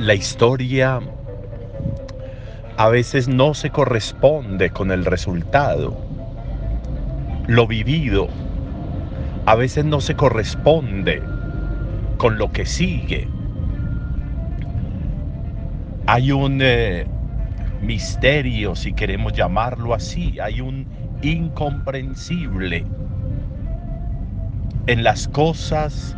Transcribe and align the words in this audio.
la 0.00 0.14
historia 0.14 1.00
a 2.76 2.88
veces 2.88 3.28
no 3.28 3.52
se 3.52 3.70
corresponde 3.70 4.70
con 4.70 4.90
el 4.90 5.04
resultado. 5.04 5.96
Lo 7.46 7.66
vivido 7.66 8.28
a 9.44 9.54
veces 9.54 9.84
no 9.84 10.00
se 10.00 10.14
corresponde 10.14 11.22
con 12.16 12.38
lo 12.38 12.50
que 12.50 12.64
sigue. 12.64 13.28
Hay 16.06 16.32
un 16.32 16.60
eh, 16.62 17.06
misterio, 17.82 18.74
si 18.74 18.94
queremos 18.94 19.34
llamarlo 19.34 19.92
así, 19.92 20.38
hay 20.40 20.60
un 20.60 20.86
incomprensible 21.22 22.86
en 24.86 25.04
las 25.04 25.28
cosas 25.28 26.16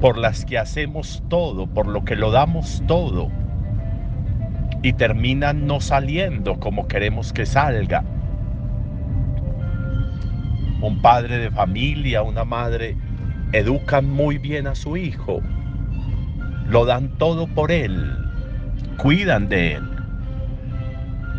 por 0.00 0.18
las 0.18 0.44
que 0.44 0.58
hacemos 0.58 1.22
todo, 1.28 1.66
por 1.66 1.86
lo 1.86 2.04
que 2.04 2.16
lo 2.16 2.30
damos 2.30 2.82
todo, 2.86 3.30
y 4.82 4.92
terminan 4.92 5.66
no 5.66 5.80
saliendo 5.80 6.60
como 6.60 6.86
queremos 6.86 7.32
que 7.32 7.46
salga. 7.46 8.04
Un 10.80 11.00
padre 11.00 11.38
de 11.38 11.50
familia, 11.50 12.22
una 12.22 12.44
madre, 12.44 12.96
educan 13.52 14.08
muy 14.08 14.38
bien 14.38 14.66
a 14.66 14.74
su 14.74 14.96
hijo, 14.96 15.40
lo 16.68 16.84
dan 16.84 17.16
todo 17.18 17.46
por 17.46 17.72
él, 17.72 18.16
cuidan 18.98 19.48
de 19.48 19.74
él. 19.74 19.90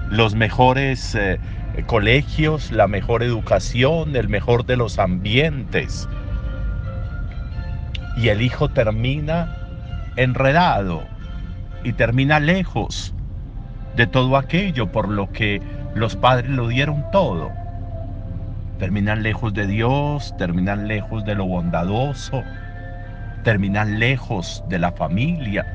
Los 0.10 0.36
mejores 0.36 1.16
eh, 1.16 1.40
colegios, 1.86 2.72
la 2.72 2.88
mejor 2.88 3.24
educación, 3.24 4.16
el 4.16 4.30
mejor 4.30 4.66
de 4.66 4.78
los 4.78 5.00
ambientes, 5.00 6.08
y 8.18 8.30
el 8.30 8.42
hijo 8.42 8.70
termina 8.70 9.56
enredado 10.16 11.04
y 11.84 11.94
termina 11.94 12.40
lejos 12.40 13.14
de 13.96 14.08
todo 14.08 14.38
aquello 14.38 14.92
por 14.92 15.08
lo 15.08 15.32
que 15.32 15.62
los 15.94 16.16
padres 16.16 16.50
lo 16.50 16.68
dieron 16.68 17.06
todo. 17.12 17.52
Terminan 18.80 19.24
lejos 19.24 19.54
de 19.54 19.68
Dios, 19.68 20.36
terminan 20.38 20.88
lejos 20.88 21.26
de 21.26 21.36
lo 21.36 21.46
bondadoso, 21.46 22.44
terminan 23.44 24.00
lejos 24.00 24.64
de 24.68 24.80
la 24.80 24.92
familia, 24.92 25.66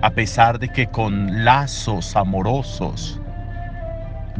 a 0.00 0.10
pesar 0.10 0.58
de 0.58 0.68
que 0.68 0.86
con 0.86 1.44
lazos 1.44 2.16
amorosos 2.16 3.20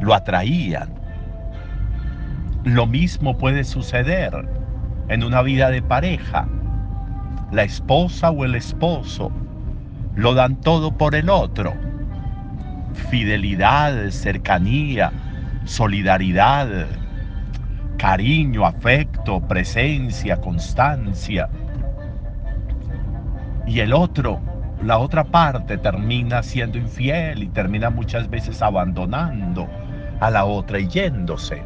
lo 0.00 0.14
atraían. 0.14 0.90
Lo 2.64 2.86
mismo 2.86 3.36
puede 3.36 3.64
suceder 3.64 4.32
en 5.08 5.24
una 5.24 5.42
vida 5.42 5.70
de 5.70 5.82
pareja 5.82 6.46
la 7.52 7.64
esposa 7.64 8.30
o 8.30 8.44
el 8.46 8.54
esposo 8.54 9.30
lo 10.14 10.34
dan 10.34 10.56
todo 10.56 10.96
por 10.96 11.14
el 11.14 11.28
otro. 11.28 11.74
Fidelidad, 13.10 14.10
cercanía, 14.10 15.12
solidaridad, 15.64 16.86
cariño, 17.98 18.66
afecto, 18.66 19.40
presencia, 19.40 20.40
constancia. 20.40 21.48
Y 23.66 23.80
el 23.80 23.92
otro, 23.92 24.40
la 24.82 24.98
otra 24.98 25.24
parte 25.24 25.76
termina 25.76 26.42
siendo 26.42 26.78
infiel 26.78 27.42
y 27.42 27.48
termina 27.48 27.90
muchas 27.90 28.28
veces 28.30 28.62
abandonando 28.62 29.68
a 30.20 30.30
la 30.30 30.46
otra 30.46 30.80
y 30.80 30.88
yéndose. 30.88 31.62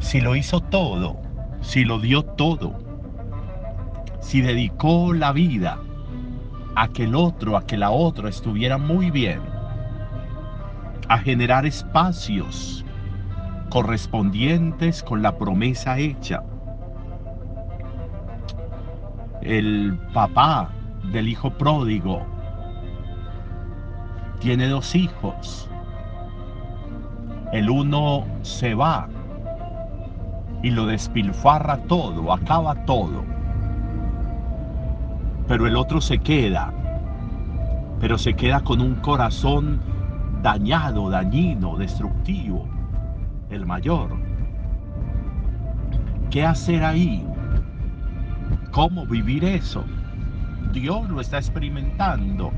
Si 0.00 0.20
lo 0.20 0.34
hizo 0.34 0.60
todo, 0.60 1.20
si 1.60 1.84
lo 1.84 2.00
dio 2.00 2.24
todo, 2.24 2.89
si 4.20 4.40
dedicó 4.40 5.12
la 5.12 5.32
vida 5.32 5.78
a 6.76 6.88
que 6.88 7.04
el 7.04 7.14
otro, 7.14 7.56
a 7.56 7.66
que 7.66 7.76
la 7.76 7.90
otra 7.90 8.28
estuviera 8.28 8.78
muy 8.78 9.10
bien, 9.10 9.40
a 11.08 11.18
generar 11.18 11.66
espacios 11.66 12.84
correspondientes 13.70 15.02
con 15.02 15.22
la 15.22 15.36
promesa 15.36 15.98
hecha. 15.98 16.42
El 19.42 19.98
papá 20.12 20.70
del 21.12 21.28
hijo 21.28 21.50
pródigo 21.50 22.24
tiene 24.38 24.68
dos 24.68 24.94
hijos. 24.94 25.68
El 27.52 27.68
uno 27.68 28.26
se 28.42 28.74
va 28.74 29.08
y 30.62 30.70
lo 30.70 30.86
despilfarra 30.86 31.78
todo, 31.84 32.32
acaba 32.32 32.84
todo 32.84 33.39
pero 35.50 35.66
el 35.66 35.74
otro 35.74 36.00
se 36.00 36.18
queda, 36.18 36.72
pero 37.98 38.16
se 38.18 38.34
queda 38.34 38.60
con 38.60 38.80
un 38.80 38.94
corazón 38.94 39.80
dañado, 40.42 41.10
dañino, 41.10 41.76
destructivo, 41.76 42.68
el 43.50 43.66
mayor. 43.66 44.16
¿Qué 46.30 46.46
hacer 46.46 46.84
ahí? 46.84 47.26
¿Cómo 48.70 49.04
vivir 49.06 49.42
eso? 49.44 49.82
Dios 50.72 51.10
lo 51.10 51.20
está 51.20 51.38
experimentando. 51.38 52.52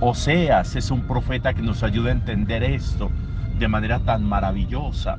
Oseas 0.00 0.74
es 0.74 0.90
un 0.90 1.02
profeta 1.02 1.54
que 1.54 1.62
nos 1.62 1.84
ayuda 1.84 2.08
a 2.08 2.14
entender 2.14 2.64
esto 2.64 3.12
de 3.60 3.68
manera 3.68 4.00
tan 4.00 4.24
maravillosa. 4.24 5.18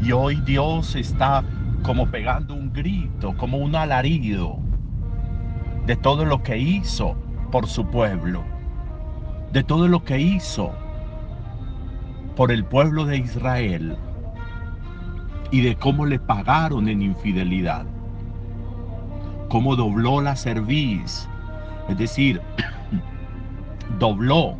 Y 0.00 0.12
hoy 0.12 0.36
Dios 0.42 0.94
está 0.94 1.42
como 1.82 2.06
pegando 2.06 2.54
un 2.54 2.72
grito, 2.72 3.36
como 3.36 3.56
un 3.56 3.74
alarido 3.74 4.61
de 5.86 5.96
todo 5.96 6.24
lo 6.24 6.42
que 6.42 6.58
hizo 6.58 7.16
por 7.50 7.66
su 7.66 7.86
pueblo, 7.86 8.42
de 9.52 9.64
todo 9.64 9.88
lo 9.88 10.04
que 10.04 10.20
hizo 10.20 10.72
por 12.36 12.52
el 12.52 12.64
pueblo 12.64 13.04
de 13.04 13.18
Israel 13.18 13.96
y 15.50 15.60
de 15.60 15.76
cómo 15.76 16.06
le 16.06 16.18
pagaron 16.18 16.88
en 16.88 17.02
infidelidad, 17.02 17.84
cómo 19.48 19.76
dobló 19.76 20.20
la 20.20 20.36
cerviz, 20.36 21.28
es 21.88 21.98
decir, 21.98 22.40
dobló 23.98 24.56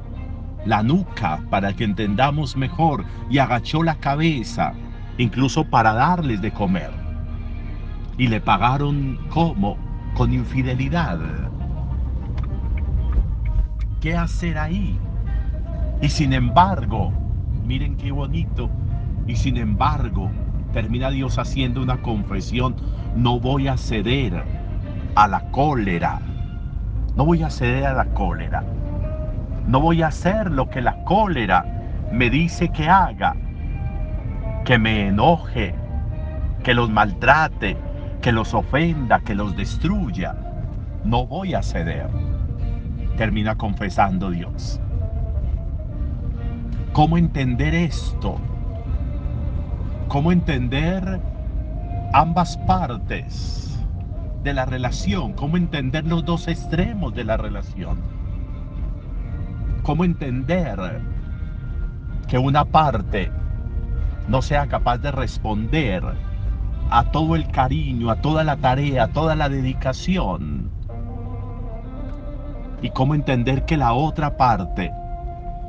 la 0.66 0.82
nuca 0.82 1.41
para 1.50 1.72
que 1.72 1.84
entendamos 1.84 2.56
mejor 2.56 3.05
y 3.31 3.38
agachó 3.38 3.82
la 3.82 3.94
cabeza, 3.94 4.75
incluso 5.19 5.65
para 5.65 5.94
darles 5.94 6.43
de 6.43 6.53
comer. 6.53 6.91
Y 8.19 8.27
le 8.28 8.41
pagaron 8.41 9.19
como 9.31 9.77
con 10.15 10.33
infidelidad. 10.33 11.19
¿Qué 14.00 14.17
hacer 14.17 14.59
ahí? 14.59 14.99
Y 16.00 16.09
sin 16.09 16.33
embargo, 16.33 17.12
miren 17.65 17.97
qué 17.97 18.11
bonito, 18.11 18.69
y 19.27 19.37
sin 19.37 19.56
embargo, 19.56 20.31
termina 20.73 21.11
Dios 21.11 21.38
haciendo 21.38 21.82
una 21.82 22.03
confesión, 22.03 22.75
no 23.14 23.38
voy 23.38 23.69
a 23.69 23.76
ceder 23.76 24.43
a 25.14 25.29
la 25.29 25.50
cólera, 25.50 26.20
no 27.17 27.25
voy 27.25 27.43
a 27.43 27.50
ceder 27.50 27.87
a 27.87 27.93
la 27.93 28.06
cólera, 28.06 28.64
no 29.69 29.81
voy 29.81 30.03
a 30.03 30.09
hacer 30.09 30.50
lo 30.50 30.69
que 30.69 30.81
la 30.81 31.05
cólera 31.05 31.64
me 32.11 32.31
dice 32.31 32.70
que 32.70 32.88
haga, 32.88 33.37
que 34.64 34.79
me 34.79 35.09
enoje, 35.09 35.75
que 36.64 36.75
los 36.75 36.91
maltrate, 36.91 37.76
que 38.23 38.31
los 38.31 38.55
ofenda, 38.55 39.19
que 39.21 39.35
los 39.35 39.57
destruya, 39.57 40.37
no 41.05 41.27
voy 41.27 41.55
a 41.55 41.63
ceder. 41.63 42.07
Termina 43.17 43.57
confesando 43.57 44.31
Dios. 44.31 44.81
¿Cómo 46.93 47.19
entender 47.19 47.75
esto? 47.75 48.37
¿Cómo 50.07 50.31
entender 50.31 51.21
ambas 52.13 52.57
partes 52.59 53.81
de 54.45 54.55
la 54.55 54.67
relación? 54.67 55.33
¿Cómo 55.33 55.57
entender 55.57 56.07
los 56.07 56.25
dos 56.25 56.47
extremos 56.47 57.13
de 57.15 57.25
la 57.25 57.37
relación? 57.37 57.99
¿Cómo 59.83 60.05
entender 60.05 61.01
que 62.29 62.39
una 62.39 62.65
parte 62.65 63.33
no 64.29 64.43
sea 64.43 64.69
capaz 64.69 64.99
de 64.99 65.11
responder 65.11 66.31
a 66.93 67.05
todo 67.05 67.37
el 67.37 67.49
cariño, 67.49 68.11
a 68.11 68.17
toda 68.17 68.44
la 68.44 68.59
tarea, 68.59 69.05
a 69.05 69.09
toda 69.09 69.35
la 69.35 69.49
dedicación. 69.49 70.71
Y 72.83 72.91
cómo 72.91 73.15
entender 73.15 73.65
que 73.65 73.79
la 73.79 73.94
otra 73.94 74.37
parte 74.37 74.93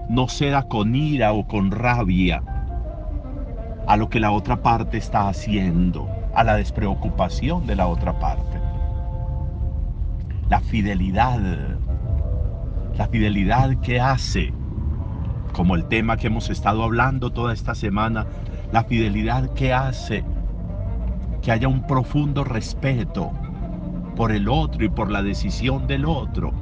no 0.10 0.28
ceda 0.28 0.64
con 0.64 0.94
ira 0.96 1.32
o 1.32 1.48
con 1.48 1.72
rabia 1.72 2.44
a 3.88 3.96
lo 3.96 4.10
que 4.10 4.20
la 4.20 4.32
otra 4.32 4.62
parte 4.62 4.98
está 4.98 5.30
haciendo, 5.30 6.10
a 6.36 6.44
la 6.44 6.56
despreocupación 6.56 7.68
de 7.68 7.78
la 7.78 7.88
otra 7.88 8.20
parte. 8.20 8.60
La 10.50 10.60
fidelidad, 10.60 11.40
la 12.98 13.08
fidelidad 13.08 13.78
que 13.78 14.02
hace, 14.02 14.54
como 15.54 15.76
el 15.76 15.86
tema 15.86 16.18
que 16.18 16.28
hemos 16.28 16.50
estado 16.50 16.84
hablando 16.84 17.32
toda 17.32 17.54
esta 17.54 17.76
semana, 17.76 18.26
la 18.74 18.84
fidelidad 18.84 19.54
que 19.54 19.72
hace 19.74 20.26
que 21.44 21.52
haya 21.52 21.68
un 21.68 21.86
profundo 21.86 22.46
respeto 22.46 23.32
por 24.16 24.32
el 24.32 24.48
otro 24.48 24.86
y 24.86 24.90
por 24.90 25.12
la 25.12 25.22
decisión 25.22 25.86
del 25.88 26.06
otro. 26.06 26.54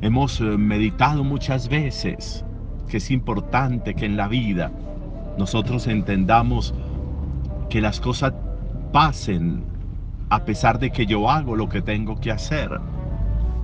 Hemos 0.00 0.40
eh, 0.40 0.44
meditado 0.44 1.24
muchas 1.24 1.68
veces 1.68 2.44
que 2.88 2.98
es 2.98 3.10
importante 3.10 3.94
que 3.94 4.06
en 4.06 4.16
la 4.16 4.28
vida 4.28 4.70
nosotros 5.36 5.88
entendamos 5.88 6.72
que 7.68 7.80
las 7.80 8.00
cosas 8.00 8.32
pasen 8.92 9.64
a 10.30 10.44
pesar 10.44 10.78
de 10.78 10.90
que 10.90 11.06
yo 11.06 11.28
hago 11.28 11.56
lo 11.56 11.68
que 11.68 11.82
tengo 11.82 12.20
que 12.20 12.30
hacer, 12.30 12.70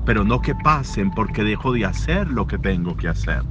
pero 0.04 0.24
no 0.24 0.40
que 0.40 0.54
pasen 0.54 1.12
porque 1.12 1.44
dejo 1.44 1.72
de 1.72 1.84
hacer 1.84 2.28
lo 2.28 2.46
que 2.46 2.58
tengo 2.58 2.96
que 2.96 3.08
hacer. 3.08 3.42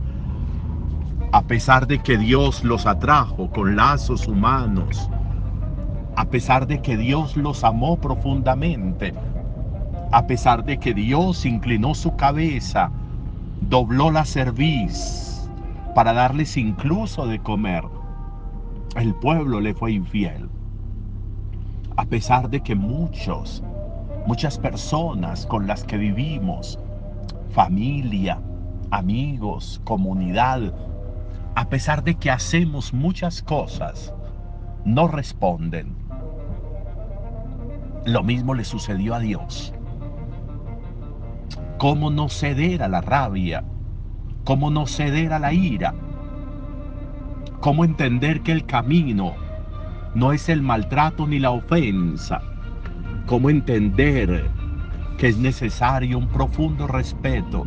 A 1.33 1.41
pesar 1.41 1.87
de 1.87 1.97
que 1.97 2.15
Dios 2.15 2.63
los 2.63 2.85
atrajo 2.85 3.49
con 3.49 3.75
lazos 3.75 4.27
humanos, 4.27 5.09
a 6.15 6.25
pesar 6.25 6.67
de 6.67 6.79
que 6.79 6.95
Dios 6.95 7.35
los 7.35 7.63
amó 7.63 7.97
profundamente, 7.97 9.15
a 10.11 10.27
pesar 10.27 10.63
de 10.63 10.77
que 10.77 10.93
Dios 10.93 11.43
inclinó 11.47 11.95
su 11.95 12.15
cabeza, 12.15 12.91
dobló 13.61 14.11
la 14.11 14.25
cerviz 14.25 15.49
para 15.95 16.13
darles 16.13 16.55
incluso 16.55 17.25
de 17.25 17.39
comer, 17.39 17.83
el 18.95 19.15
pueblo 19.15 19.59
le 19.59 19.73
fue 19.73 19.93
infiel. 19.93 20.47
A 21.97 22.05
pesar 22.05 22.47
de 22.51 22.61
que 22.61 22.75
muchos, 22.75 23.63
muchas 24.27 24.59
personas 24.59 25.47
con 25.47 25.65
las 25.65 25.83
que 25.83 25.97
vivimos, 25.97 26.77
familia, 27.49 28.39
amigos, 28.91 29.81
comunidad, 29.83 30.71
a 31.55 31.69
pesar 31.69 32.03
de 32.03 32.15
que 32.15 32.31
hacemos 32.31 32.93
muchas 32.93 33.41
cosas, 33.43 34.13
no 34.85 35.07
responden. 35.07 35.95
Lo 38.05 38.23
mismo 38.23 38.53
le 38.53 38.65
sucedió 38.65 39.13
a 39.13 39.19
Dios. 39.19 39.73
¿Cómo 41.77 42.09
no 42.09 42.29
ceder 42.29 42.81
a 42.81 42.87
la 42.87 43.01
rabia? 43.01 43.63
¿Cómo 44.43 44.71
no 44.71 44.87
ceder 44.87 45.31
a 45.33 45.39
la 45.39 45.53
ira? 45.53 45.93
¿Cómo 47.59 47.85
entender 47.85 48.41
que 48.41 48.51
el 48.51 48.65
camino 48.65 49.35
no 50.15 50.33
es 50.33 50.49
el 50.49 50.61
maltrato 50.61 51.27
ni 51.27 51.39
la 51.39 51.51
ofensa? 51.51 52.41
¿Cómo 53.25 53.49
entender 53.49 54.49
que 55.17 55.27
es 55.27 55.37
necesario 55.37 56.17
un 56.17 56.27
profundo 56.27 56.87
respeto? 56.87 57.65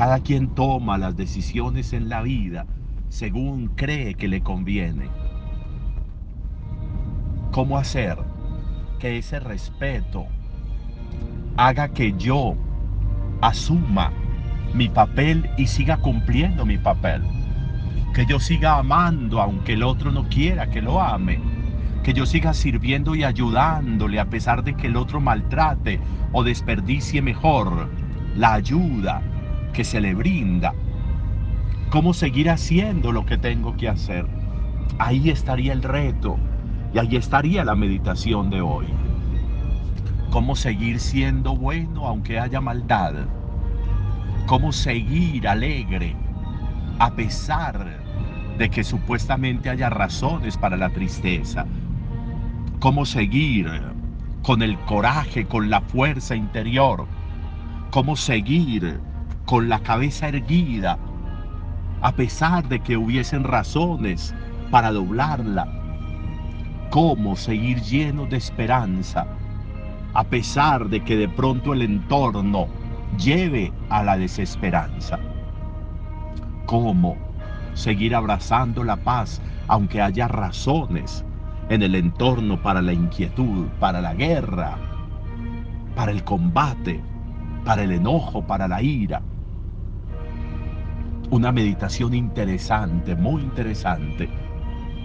Cada 0.00 0.20
quien 0.20 0.54
toma 0.54 0.96
las 0.96 1.14
decisiones 1.14 1.92
en 1.92 2.08
la 2.08 2.22
vida 2.22 2.64
según 3.10 3.68
cree 3.76 4.14
que 4.14 4.28
le 4.28 4.40
conviene. 4.40 5.10
¿Cómo 7.52 7.76
hacer 7.76 8.16
que 8.98 9.18
ese 9.18 9.38
respeto 9.40 10.24
haga 11.58 11.90
que 11.90 12.14
yo 12.16 12.54
asuma 13.42 14.10
mi 14.72 14.88
papel 14.88 15.50
y 15.58 15.66
siga 15.66 15.98
cumpliendo 15.98 16.64
mi 16.64 16.78
papel? 16.78 17.22
Que 18.14 18.24
yo 18.24 18.40
siga 18.40 18.78
amando 18.78 19.38
aunque 19.42 19.74
el 19.74 19.82
otro 19.82 20.10
no 20.10 20.30
quiera 20.30 20.70
que 20.70 20.80
lo 20.80 20.98
ame. 21.02 21.42
Que 22.02 22.14
yo 22.14 22.24
siga 22.24 22.54
sirviendo 22.54 23.14
y 23.14 23.24
ayudándole 23.24 24.18
a 24.18 24.30
pesar 24.30 24.64
de 24.64 24.72
que 24.72 24.86
el 24.86 24.96
otro 24.96 25.20
maltrate 25.20 26.00
o 26.32 26.42
desperdicie 26.42 27.20
mejor 27.20 27.90
la 28.34 28.54
ayuda 28.54 29.20
que 29.72 29.84
se 29.84 30.00
le 30.00 30.14
brinda. 30.14 30.74
Cómo 31.90 32.14
seguir 32.14 32.50
haciendo 32.50 33.12
lo 33.12 33.26
que 33.26 33.38
tengo 33.38 33.76
que 33.76 33.88
hacer. 33.88 34.26
Ahí 34.98 35.30
estaría 35.30 35.72
el 35.72 35.82
reto 35.82 36.36
y 36.94 36.98
ahí 36.98 37.16
estaría 37.16 37.64
la 37.64 37.74
meditación 37.74 38.50
de 38.50 38.60
hoy. 38.60 38.86
Cómo 40.30 40.54
seguir 40.54 41.00
siendo 41.00 41.56
bueno 41.56 42.06
aunque 42.06 42.38
haya 42.38 42.60
maldad. 42.60 43.14
Cómo 44.46 44.72
seguir 44.72 45.48
alegre 45.48 46.14
a 46.98 47.10
pesar 47.12 47.98
de 48.58 48.68
que 48.68 48.84
supuestamente 48.84 49.70
haya 49.70 49.90
razones 49.90 50.56
para 50.56 50.76
la 50.76 50.90
tristeza. 50.90 51.66
Cómo 52.78 53.04
seguir 53.04 53.68
con 54.42 54.62
el 54.62 54.78
coraje, 54.80 55.46
con 55.46 55.70
la 55.70 55.80
fuerza 55.80 56.36
interior. 56.36 57.06
Cómo 57.90 58.16
seguir 58.16 59.00
con 59.50 59.68
la 59.68 59.80
cabeza 59.80 60.28
erguida 60.28 60.96
a 62.02 62.12
pesar 62.12 62.68
de 62.68 62.78
que 62.78 62.96
hubiesen 62.96 63.42
razones 63.42 64.32
para 64.70 64.92
doblarla 64.92 65.66
cómo 66.90 67.34
seguir 67.34 67.80
lleno 67.82 68.26
de 68.26 68.36
esperanza, 68.36 69.26
a 70.14 70.22
pesar 70.22 70.88
de 70.88 71.02
que 71.02 71.16
de 71.16 71.28
pronto 71.28 71.72
el 71.72 71.82
entorno 71.82 72.68
lleve 73.18 73.72
a 73.88 74.04
la 74.04 74.16
desesperanza. 74.16 75.18
Cómo 76.66 77.16
seguir 77.74 78.14
abrazando 78.14 78.84
la 78.84 78.98
paz, 78.98 79.42
aunque 79.66 80.00
haya 80.00 80.28
razones 80.28 81.24
en 81.70 81.82
el 81.82 81.96
entorno 81.96 82.62
para 82.62 82.80
la 82.82 82.92
inquietud, 82.92 83.66
para 83.80 84.00
la 84.00 84.14
guerra, 84.14 84.76
para 85.96 86.12
el 86.12 86.22
combate, 86.22 87.02
para 87.64 87.82
el 87.82 87.90
enojo, 87.90 88.46
para 88.46 88.68
la 88.68 88.80
ira. 88.80 89.20
Una 91.30 91.52
meditación 91.52 92.14
interesante, 92.14 93.14
muy 93.14 93.42
interesante 93.42 94.28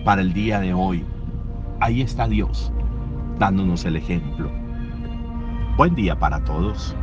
para 0.04 0.22
el 0.22 0.34
día 0.34 0.60
de 0.60 0.74
hoy 0.74 1.06
Ahí 1.82 2.02
está 2.02 2.28
Dios 2.28 2.72
dándonos 3.38 3.84
el 3.86 3.98
ejemplo. 3.98 4.50
Buen 5.76 5.94
día 5.94 6.18
para 6.18 6.44
todos. 6.46 6.96